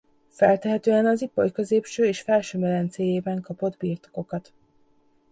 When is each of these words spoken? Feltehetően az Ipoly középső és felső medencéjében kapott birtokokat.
Feltehetően 0.29 1.05
az 1.05 1.21
Ipoly 1.21 1.51
középső 1.51 2.05
és 2.05 2.21
felső 2.21 2.57
medencéjében 2.57 3.41
kapott 3.41 3.77
birtokokat. 3.77 4.53